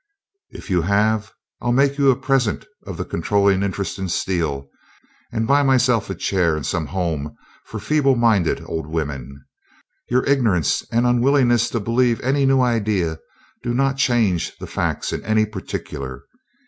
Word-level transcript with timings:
"If 0.49 0.71
you 0.71 0.81
have, 0.81 1.31
I'll 1.61 1.71
make 1.73 1.99
you 1.99 2.09
a 2.09 2.15
present 2.15 2.65
of 2.87 2.97
the 2.97 3.05
controlling 3.05 3.61
interest 3.61 3.99
in 3.99 4.09
Steel 4.09 4.67
and 5.31 5.45
buy 5.45 5.61
myself 5.61 6.09
a 6.09 6.15
chair 6.15 6.57
in 6.57 6.63
some 6.63 6.87
home 6.87 7.35
for 7.65 7.79
feeble 7.79 8.15
minded 8.15 8.63
old 8.65 8.87
women. 8.87 9.45
Your 10.09 10.25
ignorance 10.25 10.81
and 10.91 11.05
unwillingness 11.05 11.69
to 11.69 11.79
believe 11.79 12.19
any 12.21 12.47
new 12.47 12.61
idea 12.61 13.19
do 13.61 13.75
not 13.75 13.97
change 13.97 14.57
the 14.57 14.65
facts 14.65 15.13
in 15.13 15.23
any 15.23 15.45
particular. 15.45 16.23